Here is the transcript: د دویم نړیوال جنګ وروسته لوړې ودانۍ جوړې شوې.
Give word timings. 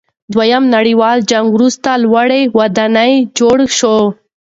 د 0.03 0.03
دویم 0.33 0.63
نړیوال 0.75 1.17
جنګ 1.31 1.45
وروسته 1.51 1.89
لوړې 2.03 2.41
ودانۍ 2.57 3.13
جوړې 3.37 3.65
شوې. 3.79 4.05